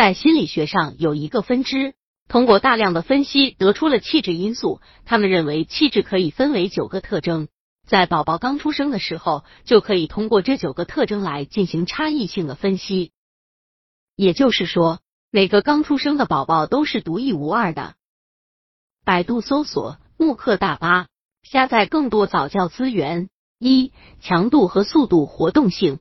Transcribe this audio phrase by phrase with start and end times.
[0.00, 1.92] 在心理学上有一个分支，
[2.26, 4.80] 通过大量的分析得出了气质因素。
[5.04, 7.48] 他们认为气质可以分为九个特征，
[7.86, 13.12] 在宝宝刚出生的时候，就可以通过这九个特征来进行差异性的分析。
[14.16, 15.00] 也就是说，
[15.30, 17.92] 每个刚出生的宝宝都是独一无二的。
[19.04, 21.08] 百度搜索慕课大巴，
[21.42, 23.28] 下载更多早教资源。
[23.58, 23.92] 一、
[24.22, 25.98] 强度和速度，活动性。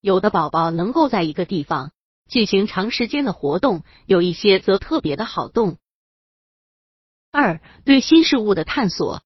[0.00, 1.90] 有的宝宝能够在一个地方。
[2.28, 5.78] 进行长时间的活动，有一些则特别的好动。
[7.32, 9.22] 二、对新事物的探索，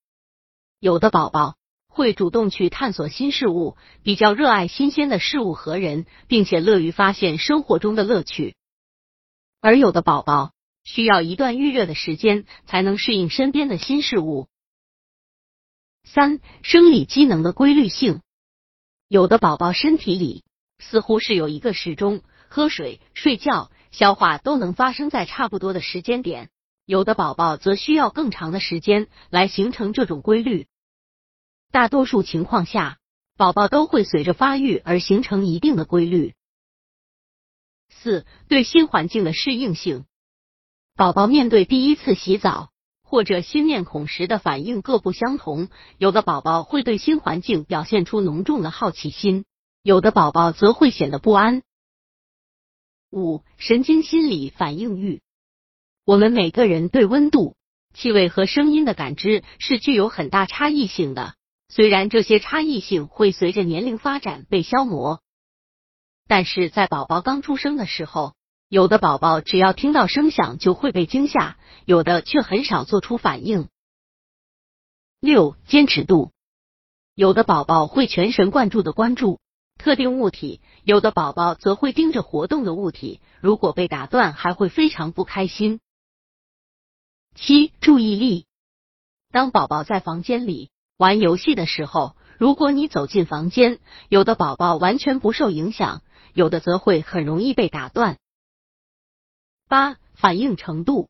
[0.79, 1.57] 有的宝宝
[1.89, 8.55] 会主动去探索新事物，比较热爱新鲜的事物和人，并且乐于发现生活中的乐趣；
[9.61, 10.53] 而有的宝宝
[10.85, 14.49] 需要一段预热的时间才能适应身边的新事物。
[16.05, 18.23] 三、生理机能的规律性，
[19.09, 20.45] 有的宝宝身体里
[20.79, 22.23] 似乎是有一个时钟。
[22.53, 26.51] 喝水、睡觉、消化都能发生在差不多的时间点，
[26.85, 30.67] 有的宝宝则需要更长的时间来形成这种规律。
[31.71, 32.99] 大多数情况下，
[33.39, 36.35] 宝宝都会随着发育而形成一定的规律。
[37.89, 40.05] 四、对新环境的适应性，
[40.95, 42.69] 宝宝面对第一次洗澡
[43.03, 49.47] 或者新面孔时的反应各不相同，有的宝宝会对新环境表现出浓重的好奇心，
[49.83, 51.63] 有的宝宝则会显得不安。
[53.13, 55.21] 五、神经心理反应域。
[56.05, 57.57] 我们每个人对温度、
[57.93, 61.35] 气味和声音的感知是具有很大差异性的。
[61.69, 65.23] 虽然这些差异性会随着年龄发展被消磨，
[66.27, 68.35] 但是在宝宝刚出生的时候，
[68.69, 73.69] 有的宝宝只要听到声响就会被惊吓，有的却很少做出反应。
[75.21, 76.33] 六、坚持度。
[77.15, 79.39] 有的宝宝会全神贯注的关注。
[79.79, 85.81] 特定物体，有的宝宝则会盯着活动的物体，如果被打断，还会非常不开心。
[87.35, 88.47] 七、注意力。
[89.31, 96.03] 当宝宝在房间里玩游戏的时候，如果你走进房间，有的宝宝完全不受影响，
[96.35, 98.19] 有的则会很容易被打断。
[99.69, 101.09] 八、反应程度。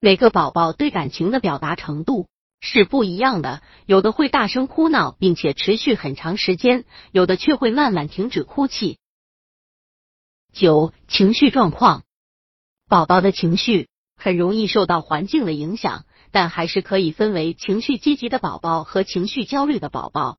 [0.00, 2.26] 每个宝宝对感情的表达程度。
[2.60, 8.98] 是不一样的，有的会大声哭闹，并且持续很长时间；有的却会慢慢停止哭泣。
[10.52, 12.04] 九、情绪状况，
[12.88, 20.38] 宝宝的情绪很容易受到环境的影响，但还是可以分为情绪积极的宝宝和情绪焦虑的宝宝。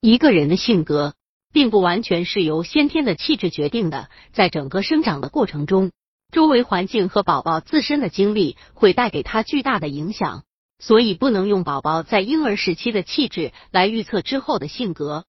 [0.00, 1.14] 一个人的性格
[1.52, 5.92] 并不完全是由先天的气质决定的，在整个生长的过程中，
[6.32, 10.42] 周围环境和宝宝自身的经历会带给他巨大的影响。
[10.78, 15.24] 所以不能用宝宝在婴儿时期的气质来预测之后的性格。